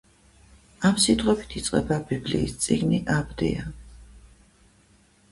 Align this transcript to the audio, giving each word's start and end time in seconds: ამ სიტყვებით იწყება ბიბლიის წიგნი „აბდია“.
ამ 0.87 0.95
სიტყვებით 1.01 1.51
იწყება 1.59 1.99
ბიბლიის 2.11 2.55
წიგნი 2.63 3.01
„აბდია“. 3.17 3.67